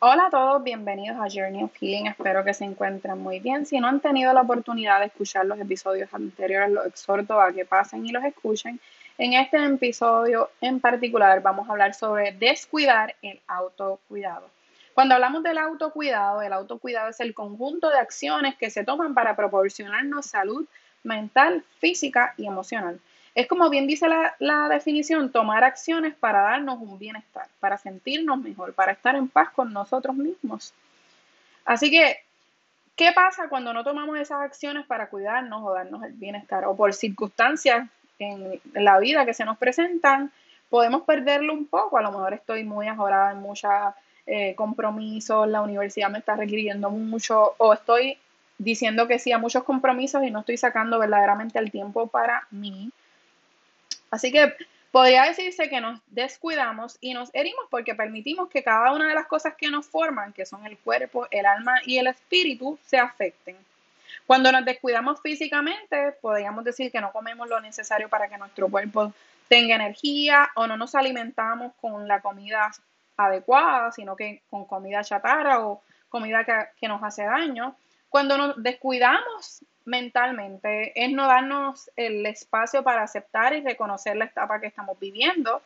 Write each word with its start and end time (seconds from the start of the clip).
Hola 0.00 0.26
a 0.26 0.30
todos, 0.30 0.62
bienvenidos 0.62 1.16
a 1.18 1.26
Journey 1.28 1.64
of 1.64 1.72
Healing. 1.74 2.06
Espero 2.06 2.44
que 2.44 2.54
se 2.54 2.64
encuentren 2.64 3.18
muy 3.18 3.40
bien. 3.40 3.66
Si 3.66 3.80
no 3.80 3.88
han 3.88 3.98
tenido 3.98 4.32
la 4.32 4.42
oportunidad 4.42 5.00
de 5.00 5.06
escuchar 5.06 5.44
los 5.44 5.58
episodios 5.58 6.08
anteriores, 6.14 6.70
los 6.70 6.86
exhorto 6.86 7.40
a 7.40 7.52
que 7.52 7.64
pasen 7.64 8.06
y 8.06 8.12
los 8.12 8.22
escuchen. 8.22 8.78
En 9.18 9.32
este 9.32 9.56
episodio 9.56 10.50
en 10.60 10.78
particular 10.78 11.42
vamos 11.42 11.68
a 11.68 11.72
hablar 11.72 11.94
sobre 11.94 12.30
descuidar 12.30 13.16
el 13.22 13.40
autocuidado. 13.48 14.48
Cuando 14.94 15.16
hablamos 15.16 15.42
del 15.42 15.58
autocuidado, 15.58 16.42
el 16.42 16.52
autocuidado 16.52 17.10
es 17.10 17.18
el 17.18 17.34
conjunto 17.34 17.90
de 17.90 17.98
acciones 17.98 18.54
que 18.54 18.70
se 18.70 18.84
toman 18.84 19.14
para 19.14 19.34
proporcionarnos 19.34 20.26
salud 20.26 20.64
mental, 21.02 21.64
física 21.80 22.34
y 22.36 22.46
emocional. 22.46 23.00
Es 23.38 23.46
como 23.46 23.70
bien 23.70 23.86
dice 23.86 24.08
la, 24.40 24.68
definición, 24.68 25.30
tomar 25.30 25.62
acciones 25.62 26.12
para 26.16 26.40
darnos 26.40 26.80
un 26.80 26.98
bienestar, 26.98 27.46
para 27.60 27.78
sentirnos 27.78 28.36
mejor, 28.40 28.74
para 28.74 28.90
estar 28.90 29.14
en 29.14 29.28
paz 29.28 29.50
con 29.50 29.72
nosotros 29.72 30.16
mismos. 30.16 30.74
Así 31.64 31.88
que, 31.88 32.16
¿qué 32.96 33.12
pasa 33.12 33.48
cuando 33.48 33.72
no 33.72 33.84
tomamos 33.84 34.18
esas 34.18 34.40
acciones 34.40 34.86
para 34.86 35.08
cuidarnos 35.08 35.62
o 35.64 35.72
darnos 35.72 36.02
el 36.02 36.14
bienestar? 36.14 36.64
O 36.64 36.74
por 36.74 36.92
circunstancias 36.92 37.88
en 38.18 38.60
la 38.72 38.98
vida 38.98 39.24
que 39.24 39.34
se 39.34 39.44
nos 39.44 39.56
presentan, 39.56 40.32
podemos 40.68 41.02
perderlo 41.02 41.52
un 41.52 41.68
poco. 41.68 41.96
A 41.96 42.02
lo 42.02 42.10
mejor 42.10 42.34
estoy 42.34 42.64
muy 42.64 42.88
ajorada 42.88 43.30
en 43.30 43.38
muchos 43.38 43.70
eh, 44.26 44.56
compromisos, 44.56 45.46
la 45.46 45.62
universidad 45.62 46.10
me 46.10 46.18
está 46.18 46.34
requiriendo 46.34 46.90
mucho, 46.90 47.54
o 47.58 47.72
estoy 47.72 48.18
diciendo 48.58 49.06
que 49.06 49.20
sí 49.20 49.30
a 49.30 49.38
muchos 49.38 49.62
compromisos 49.62 50.24
y 50.24 50.32
no 50.32 50.40
estoy 50.40 50.56
sacando 50.56 50.98
verdaderamente 50.98 51.60
el 51.60 51.70
tiempo 51.70 52.08
para 52.08 52.48
mí. 52.50 52.90
Así 54.10 54.32
que 54.32 54.54
podría 54.90 55.24
decirse 55.24 55.68
que 55.68 55.80
nos 55.80 56.00
descuidamos 56.08 56.96
y 57.00 57.14
nos 57.14 57.30
herimos 57.34 57.66
porque 57.70 57.94
permitimos 57.94 58.48
que 58.48 58.62
cada 58.62 58.92
una 58.92 59.08
de 59.08 59.14
las 59.14 59.26
cosas 59.26 59.54
que 59.54 59.70
nos 59.70 59.86
forman, 59.86 60.32
que 60.32 60.46
son 60.46 60.66
el 60.66 60.78
cuerpo, 60.78 61.26
el 61.30 61.46
alma 61.46 61.80
y 61.84 61.98
el 61.98 62.06
espíritu, 62.06 62.78
se 62.86 62.98
afecten. 62.98 63.56
Cuando 64.26 64.52
nos 64.52 64.64
descuidamos 64.64 65.20
físicamente, 65.22 66.12
podríamos 66.20 66.64
decir 66.64 66.90
que 66.90 67.00
no 67.00 67.12
comemos 67.12 67.48
lo 67.48 67.60
necesario 67.60 68.08
para 68.08 68.28
que 68.28 68.38
nuestro 68.38 68.68
cuerpo 68.68 69.12
tenga 69.48 69.74
energía 69.74 70.50
o 70.54 70.66
no 70.66 70.76
nos 70.76 70.94
alimentamos 70.94 71.72
con 71.80 72.06
la 72.06 72.20
comida 72.20 72.70
adecuada, 73.16 73.90
sino 73.92 74.16
que 74.16 74.42
con 74.50 74.66
comida 74.66 75.02
chatarra 75.02 75.66
o 75.66 75.82
comida 76.08 76.44
que, 76.44 76.52
que 76.80 76.88
nos 76.88 77.02
hace 77.02 77.24
daño. 77.24 77.74
Cuando 78.08 78.36
nos 78.36 78.62
descuidamos 78.62 79.62
mentalmente 79.88 80.92
es 80.94 81.10
no 81.10 81.26
darnos 81.26 81.90
el 81.96 82.24
espacio 82.26 82.84
para 82.84 83.02
aceptar 83.02 83.54
y 83.54 83.62
reconocer 83.62 84.16
la 84.16 84.26
etapa 84.26 84.60
que 84.60 84.66
estamos 84.68 84.98
viviendo. 85.00 85.62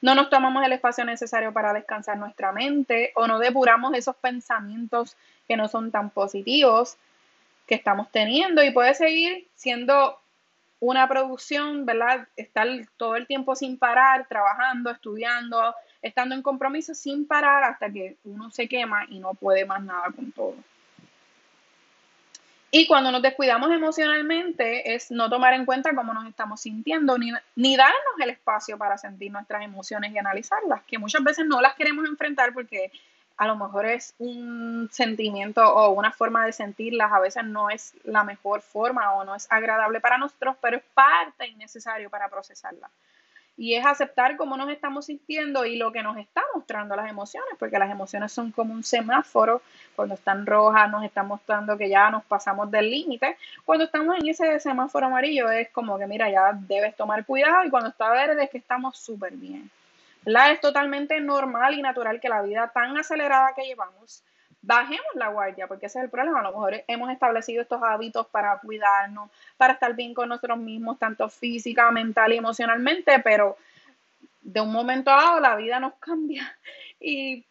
No 0.00 0.14
nos 0.14 0.28
tomamos 0.28 0.64
el 0.66 0.72
espacio 0.72 1.04
necesario 1.04 1.52
para 1.52 1.72
descansar 1.72 2.18
nuestra 2.18 2.52
mente 2.52 3.12
o 3.14 3.26
no 3.28 3.38
depuramos 3.38 3.94
esos 3.94 4.16
pensamientos 4.16 5.16
que 5.46 5.56
no 5.56 5.68
son 5.68 5.92
tan 5.92 6.10
positivos 6.10 6.96
que 7.66 7.76
estamos 7.76 8.10
teniendo 8.10 8.64
y 8.64 8.72
puede 8.72 8.94
seguir 8.94 9.48
siendo 9.54 10.18
una 10.80 11.08
producción, 11.08 11.86
¿verdad? 11.86 12.26
Estar 12.36 12.66
todo 12.96 13.14
el 13.14 13.28
tiempo 13.28 13.54
sin 13.54 13.78
parar, 13.78 14.26
trabajando, 14.26 14.90
estudiando, 14.90 15.72
estando 16.02 16.34
en 16.34 16.42
compromiso 16.42 16.92
sin 16.94 17.24
parar 17.24 17.62
hasta 17.62 17.88
que 17.88 18.16
uno 18.24 18.50
se 18.50 18.68
quema 18.68 19.06
y 19.08 19.20
no 19.20 19.34
puede 19.34 19.64
más 19.64 19.80
nada 19.84 20.10
con 20.10 20.32
todo. 20.32 20.56
Y 22.74 22.86
cuando 22.86 23.12
nos 23.12 23.20
descuidamos 23.20 23.70
emocionalmente 23.70 24.94
es 24.94 25.10
no 25.10 25.28
tomar 25.28 25.52
en 25.52 25.66
cuenta 25.66 25.94
cómo 25.94 26.14
nos 26.14 26.26
estamos 26.26 26.62
sintiendo, 26.62 27.18
ni, 27.18 27.30
ni, 27.54 27.76
darnos 27.76 28.18
el 28.18 28.30
espacio 28.30 28.78
para 28.78 28.96
sentir 28.96 29.30
nuestras 29.30 29.62
emociones 29.62 30.10
y 30.10 30.16
analizarlas, 30.16 30.82
que 30.84 30.98
muchas 30.98 31.22
veces 31.22 31.44
no 31.44 31.60
las 31.60 31.74
queremos 31.74 32.06
enfrentar 32.06 32.54
porque 32.54 32.90
a 33.36 33.46
lo 33.46 33.56
mejor 33.56 33.84
es 33.84 34.14
un 34.18 34.88
sentimiento 34.90 35.62
o 35.62 35.90
una 35.90 36.12
forma 36.12 36.46
de 36.46 36.52
sentirlas, 36.52 37.12
a 37.12 37.20
veces 37.20 37.44
no 37.44 37.68
es 37.68 37.92
la 38.04 38.24
mejor 38.24 38.62
forma 38.62 39.12
o 39.16 39.24
no 39.24 39.34
es 39.34 39.46
agradable 39.50 40.00
para 40.00 40.16
nosotros, 40.16 40.56
pero 40.62 40.78
es 40.78 40.82
parte 40.94 41.46
y 41.46 41.54
necesario 41.56 42.08
para 42.08 42.30
procesarlas 42.30 42.90
y 43.56 43.74
es 43.74 43.84
aceptar 43.84 44.36
cómo 44.36 44.56
nos 44.56 44.70
estamos 44.70 45.06
sintiendo 45.06 45.64
y 45.64 45.76
lo 45.76 45.92
que 45.92 46.02
nos 46.02 46.16
está 46.16 46.42
mostrando 46.54 46.96
las 46.96 47.08
emociones, 47.08 47.54
porque 47.58 47.78
las 47.78 47.90
emociones 47.90 48.32
son 48.32 48.50
como 48.50 48.72
un 48.72 48.82
semáforo, 48.82 49.62
cuando 49.94 50.14
están 50.14 50.46
rojas 50.46 50.90
nos 50.90 51.04
están 51.04 51.28
mostrando 51.28 51.76
que 51.76 51.88
ya 51.88 52.10
nos 52.10 52.24
pasamos 52.24 52.70
del 52.70 52.90
límite, 52.90 53.36
cuando 53.64 53.84
estamos 53.84 54.16
en 54.18 54.28
ese 54.28 54.58
semáforo 54.60 55.06
amarillo 55.06 55.50
es 55.50 55.68
como 55.70 55.98
que 55.98 56.06
mira, 56.06 56.30
ya 56.30 56.52
debes 56.52 56.96
tomar 56.96 57.24
cuidado 57.26 57.64
y 57.64 57.70
cuando 57.70 57.90
está 57.90 58.10
verde 58.10 58.44
es 58.44 58.50
que 58.50 58.58
estamos 58.58 58.98
súper 58.98 59.34
bien. 59.34 59.70
¿verdad? 60.24 60.52
Es 60.52 60.60
totalmente 60.60 61.20
normal 61.20 61.74
y 61.74 61.82
natural 61.82 62.20
que 62.20 62.28
la 62.28 62.42
vida 62.42 62.70
tan 62.72 62.96
acelerada 62.96 63.54
que 63.54 63.64
llevamos 63.64 64.22
bajemos 64.62 65.14
la 65.14 65.28
guardia, 65.28 65.66
porque 65.66 65.86
ese 65.86 65.98
es 65.98 66.04
el 66.04 66.10
problema. 66.10 66.40
A 66.40 66.44
lo 66.44 66.50
mejor 66.50 66.82
hemos 66.86 67.10
establecido 67.10 67.62
estos 67.62 67.82
hábitos 67.82 68.26
para 68.28 68.58
cuidarnos, 68.58 69.30
para 69.56 69.74
estar 69.74 69.94
bien 69.94 70.14
con 70.14 70.28
nosotros 70.28 70.58
mismos, 70.58 70.98
tanto 70.98 71.28
física, 71.28 71.90
mental 71.90 72.32
y 72.32 72.38
emocionalmente, 72.38 73.18
pero 73.18 73.56
de 74.40 74.60
un 74.60 74.72
momento 74.72 75.10
a 75.10 75.32
otro 75.32 75.40
la 75.40 75.56
vida 75.56 75.78
nos 75.78 75.94
cambia 75.94 76.56
y 77.00 77.44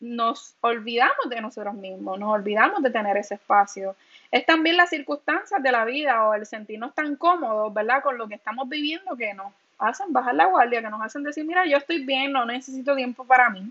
nos 0.00 0.56
olvidamos 0.60 1.30
de 1.30 1.40
nosotros 1.40 1.74
mismos, 1.74 2.18
nos 2.18 2.30
olvidamos 2.30 2.82
de 2.82 2.90
tener 2.90 3.16
ese 3.16 3.34
espacio. 3.34 3.96
Es 4.30 4.44
también 4.44 4.76
las 4.76 4.90
circunstancias 4.90 5.62
de 5.62 5.72
la 5.72 5.84
vida 5.84 6.26
o 6.26 6.34
el 6.34 6.44
sentirnos 6.44 6.94
tan 6.94 7.16
cómodos, 7.16 7.72
¿verdad? 7.72 8.02
Con 8.02 8.18
lo 8.18 8.28
que 8.28 8.34
estamos 8.34 8.68
viviendo 8.68 9.16
que 9.16 9.32
nos 9.32 9.52
hacen 9.78 10.12
bajar 10.12 10.34
la 10.34 10.46
guardia, 10.46 10.82
que 10.82 10.90
nos 10.90 11.00
hacen 11.00 11.22
decir, 11.22 11.44
mira, 11.44 11.66
yo 11.66 11.78
estoy 11.78 12.04
bien, 12.04 12.32
no 12.32 12.44
necesito 12.44 12.94
tiempo 12.96 13.24
para 13.24 13.48
mí. 13.50 13.70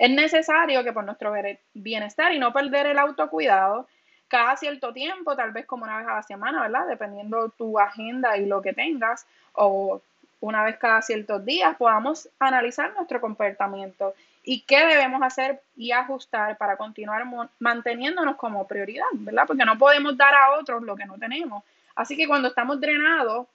Es 0.00 0.08
necesario 0.08 0.82
que 0.82 0.94
por 0.94 1.04
nuestro 1.04 1.30
bienestar 1.74 2.32
y 2.32 2.38
no 2.38 2.54
perder 2.54 2.86
el 2.86 2.98
autocuidado, 2.98 3.86
cada 4.28 4.56
cierto 4.56 4.94
tiempo, 4.94 5.36
tal 5.36 5.52
vez 5.52 5.66
como 5.66 5.84
una 5.84 5.98
vez 5.98 6.08
a 6.08 6.14
la 6.14 6.22
semana, 6.22 6.62
¿verdad? 6.62 6.86
Dependiendo 6.88 7.50
tu 7.50 7.78
agenda 7.78 8.38
y 8.38 8.46
lo 8.46 8.62
que 8.62 8.72
tengas, 8.72 9.26
o 9.52 10.00
una 10.40 10.64
vez 10.64 10.78
cada 10.78 11.02
ciertos 11.02 11.44
días, 11.44 11.76
podamos 11.76 12.30
analizar 12.38 12.94
nuestro 12.94 13.20
comportamiento 13.20 14.14
y 14.42 14.62
qué 14.62 14.86
debemos 14.86 15.20
hacer 15.22 15.60
y 15.76 15.92
ajustar 15.92 16.56
para 16.56 16.78
continuar 16.78 17.26
manteniéndonos 17.58 18.36
como 18.36 18.66
prioridad, 18.66 19.04
¿verdad? 19.12 19.44
Porque 19.46 19.66
no 19.66 19.76
podemos 19.76 20.16
dar 20.16 20.32
a 20.32 20.52
otros 20.52 20.82
lo 20.82 20.96
que 20.96 21.04
no 21.04 21.18
tenemos. 21.18 21.62
Así 21.94 22.16
que 22.16 22.26
cuando 22.26 22.48
estamos 22.48 22.80
drenados, 22.80 23.48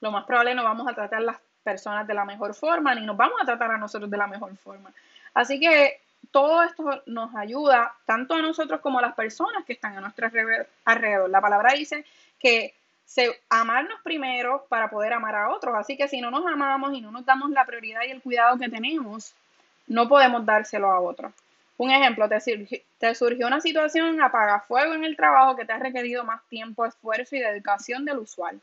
lo 0.00 0.10
más 0.12 0.24
probable 0.24 0.54
no 0.54 0.64
vamos 0.64 0.88
a 0.88 0.94
tratar 0.94 1.18
a 1.18 1.24
las 1.26 1.36
personas 1.62 2.06
de 2.06 2.14
la 2.14 2.24
mejor 2.24 2.54
forma, 2.54 2.94
ni 2.94 3.04
nos 3.04 3.18
vamos 3.18 3.36
a 3.42 3.44
tratar 3.44 3.72
a 3.72 3.76
nosotros 3.76 4.10
de 4.10 4.16
la 4.16 4.26
mejor 4.26 4.56
forma. 4.56 4.90
Así 5.34 5.60
que 5.60 6.00
todo 6.30 6.62
esto 6.62 7.02
nos 7.06 7.34
ayuda 7.34 7.94
tanto 8.04 8.34
a 8.34 8.42
nosotros 8.42 8.80
como 8.80 8.98
a 8.98 9.02
las 9.02 9.14
personas 9.14 9.64
que 9.64 9.72
están 9.72 9.96
a 9.96 10.00
nuestro 10.00 10.30
alrededor. 10.84 11.30
La 11.30 11.40
palabra 11.40 11.72
dice 11.74 12.04
que 12.38 12.74
se, 13.04 13.40
amarnos 13.48 14.00
primero 14.02 14.66
para 14.68 14.90
poder 14.90 15.12
amar 15.14 15.34
a 15.34 15.50
otros. 15.50 15.74
Así 15.76 15.96
que 15.96 16.08
si 16.08 16.20
no 16.20 16.30
nos 16.30 16.46
amamos 16.46 16.92
y 16.94 17.00
no 17.00 17.10
nos 17.10 17.24
damos 17.24 17.50
la 17.50 17.64
prioridad 17.64 18.02
y 18.06 18.10
el 18.10 18.22
cuidado 18.22 18.58
que 18.58 18.68
tenemos, 18.68 19.34
no 19.86 20.08
podemos 20.08 20.44
dárselo 20.44 20.90
a 20.90 21.00
otros. 21.00 21.32
Un 21.78 21.90
ejemplo, 21.90 22.28
te, 22.28 22.84
te 22.98 23.14
surgió 23.14 23.46
una 23.46 23.60
situación 23.60 24.20
apaga 24.20 24.60
fuego 24.60 24.94
en 24.94 25.04
el 25.04 25.16
trabajo 25.16 25.56
que 25.56 25.64
te 25.64 25.72
ha 25.72 25.78
requerido 25.78 26.24
más 26.24 26.42
tiempo, 26.48 26.84
esfuerzo 26.84 27.36
y 27.36 27.40
dedicación 27.40 28.04
del 28.04 28.18
usual. 28.18 28.60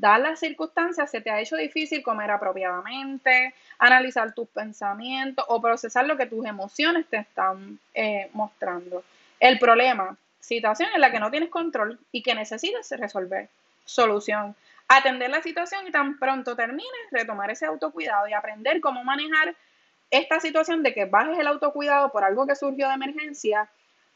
Dadas 0.00 0.20
las 0.20 0.40
circunstancias, 0.40 1.10
se 1.10 1.20
te 1.20 1.30
ha 1.30 1.38
hecho 1.40 1.56
difícil 1.56 2.02
comer 2.02 2.30
apropiadamente, 2.30 3.52
analizar 3.78 4.32
tus 4.32 4.48
pensamientos 4.48 5.44
o 5.48 5.60
procesar 5.60 6.06
lo 6.06 6.16
que 6.16 6.24
tus 6.24 6.46
emociones 6.46 7.06
te 7.06 7.18
están 7.18 7.78
eh, 7.92 8.30
mostrando. 8.32 9.04
El 9.38 9.58
problema, 9.58 10.16
situación 10.38 10.88
en 10.94 11.02
la 11.02 11.12
que 11.12 11.20
no 11.20 11.30
tienes 11.30 11.50
control 11.50 11.98
y 12.12 12.22
que 12.22 12.34
necesitas 12.34 12.90
resolver. 12.92 13.50
Solución, 13.84 14.56
atender 14.88 15.28
la 15.28 15.42
situación 15.42 15.86
y 15.86 15.90
tan 15.90 16.18
pronto 16.18 16.56
termines, 16.56 17.10
retomar 17.10 17.50
ese 17.50 17.66
autocuidado 17.66 18.26
y 18.26 18.32
aprender 18.32 18.80
cómo 18.80 19.04
manejar 19.04 19.54
esta 20.10 20.40
situación 20.40 20.82
de 20.82 20.94
que 20.94 21.04
bajes 21.04 21.38
el 21.38 21.46
autocuidado 21.46 22.10
por 22.10 22.24
algo 22.24 22.46
que 22.46 22.56
surgió 22.56 22.88
de 22.88 22.94
emergencia 22.94 23.68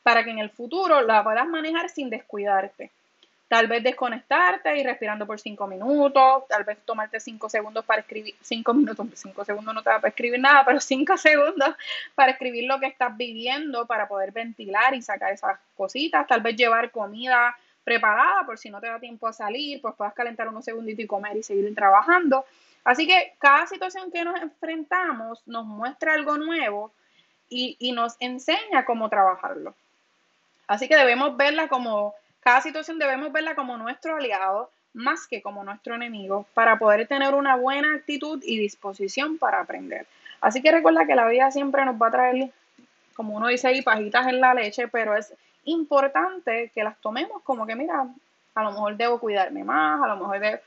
para 0.03 0.25
que 0.25 0.31
en 0.31 0.39
el 0.39 0.49
futuro 0.49 1.03
la 1.03 1.23
puedas 1.23 1.47
manejar 1.47 1.91
sin 1.91 2.09
descuidarte. 2.09 2.91
Tal 3.47 3.67
vez 3.67 3.83
desconectarte 3.83 4.77
y 4.79 4.83
respirando 4.83 5.27
por 5.27 5.39
cinco 5.39 5.67
minutos, 5.67 6.45
tal 6.49 6.65
vez 6.65 6.79
tomarte 6.85 7.21
cinco 7.21 7.49
segundos 7.49 7.85
para 7.85 8.01
escribir, 8.01 8.35
cinco 8.41 8.73
minutos, 8.73 9.07
cinco 9.15 9.45
segundos 9.45 9.75
no 9.75 9.83
te 9.83 9.91
va 9.91 9.97
para 10.01 10.09
escribir 10.09 10.41
nada, 10.41 10.65
pero 10.65 10.81
cinco 10.81 11.17
segundos 11.19 11.75
para 12.15 12.33
escribir 12.33 12.65
lo 12.65 12.81
que 12.81 12.87
estás 12.87 13.15
viviendo, 13.17 13.87
para 13.87 14.09
poder 14.09 14.33
ventilar 14.33 14.95
y 14.95 15.03
sacar 15.03 15.33
esas 15.33 15.59
cositas, 15.77 16.27
tal 16.27 16.41
vez 16.41 16.57
llevar 16.57 16.91
comida 16.91 17.55
preparada 17.85 18.47
por 18.47 18.59
si 18.59 18.71
no 18.71 18.81
te 18.81 18.87
da 18.87 18.99
tiempo 18.99 19.29
a 19.29 19.33
salir, 19.33 19.81
pues 19.83 19.95
puedas 19.95 20.15
calentar 20.15 20.49
unos 20.49 20.65
segunditos 20.65 21.05
y 21.05 21.07
comer 21.07 21.37
y 21.37 21.43
seguir 21.43 21.75
trabajando. 21.75 22.47
Así 22.83 23.07
que 23.07 23.35
cada 23.39 23.67
situación 23.67 24.11
que 24.11 24.25
nos 24.25 24.41
enfrentamos 24.41 25.47
nos 25.47 25.67
muestra 25.67 26.15
algo 26.15 26.39
nuevo 26.39 26.93
y, 27.49 27.77
y 27.79 27.93
nos 27.93 28.17
enseña 28.21 28.87
cómo 28.87 29.11
trabajarlo. 29.11 29.75
Así 30.67 30.89
que 30.89 30.97
debemos 30.97 31.37
verla 31.37 31.69
como 31.69 32.15
cada 32.45 32.61
situación 32.61 32.99
debemos 32.99 33.33
verla 33.33 33.55
como 33.55 33.77
nuestro 33.77 34.17
aliado 34.17 34.71
más 34.93 35.27
que 35.27 35.43
como 35.43 35.65
nuestro 35.65 35.97
enemigo 35.97 36.47
para 36.55 36.79
poder 36.79 37.09
tener 37.09 37.35
una 37.35 37.57
buena 37.57 37.97
actitud 37.97 38.41
y 38.45 38.59
disposición 38.59 39.39
para 39.39 39.61
aprender. 39.61 40.07
Así 40.41 40.63
que 40.63 40.71
recuerda 40.71 41.07
que 41.07 41.17
la 41.17 41.27
vida 41.27 41.51
siempre 41.51 41.85
nos 41.85 42.01
va 42.01 42.09
a 42.09 42.13
traer 42.13 42.51
como 43.15 43.37
uno 43.37 43.49
dice 43.49 43.69
ahí, 43.69 43.83
pajitas 43.83 44.27
en 44.27 44.41
la 44.41 44.55
leche, 44.55 44.89
pero 44.89 45.17
es 45.17 45.33
importante 45.65 46.71
que 46.75 46.85
las 46.85 47.01
tomemos 47.01 47.43
como 47.43 47.67
que, 47.67 47.75
mira, 47.75 48.07
a 48.55 48.63
lo 48.63 48.73
mejor 48.73 48.97
debo 48.97 49.19
cuidarme 49.19 49.65
más, 49.65 50.03
a 50.03 50.09
lo 50.09 50.17
mejor 50.17 50.41
debo... 50.41 50.59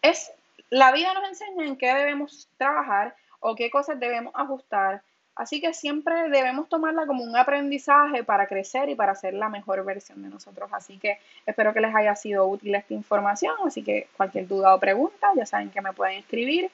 Es, 0.00 0.32
la 0.70 0.92
vida 0.92 1.12
nos 1.12 1.28
enseña 1.28 1.66
en 1.66 1.76
qué 1.76 1.92
debemos 1.92 2.48
trabajar 2.56 3.14
o 3.40 3.54
qué 3.54 3.70
cosas 3.70 4.00
debemos 4.00 4.32
ajustar. 4.34 5.02
Así 5.34 5.60
que 5.60 5.72
siempre 5.72 6.28
debemos 6.28 6.68
tomarla 6.68 7.06
como 7.06 7.24
un 7.24 7.36
aprendizaje 7.36 8.22
para 8.22 8.46
crecer 8.46 8.90
y 8.90 8.94
para 8.94 9.14
ser 9.14 9.34
la 9.34 9.48
mejor 9.48 9.84
versión 9.84 10.22
de 10.22 10.28
nosotros. 10.28 10.70
Así 10.72 10.98
que 10.98 11.18
espero 11.46 11.72
que 11.72 11.80
les 11.80 11.94
haya 11.94 12.14
sido 12.14 12.46
útil 12.46 12.74
esta 12.74 12.92
información. 12.92 13.54
Así 13.66 13.82
que 13.82 14.08
cualquier 14.16 14.46
duda 14.46 14.74
o 14.74 14.78
pregunta, 14.78 15.28
ya 15.34 15.46
saben 15.46 15.70
que 15.70 15.80
me 15.80 15.92
pueden 15.92 16.18
escribir. 16.18 16.70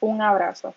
Un 0.00 0.20
abrazo. 0.20 0.74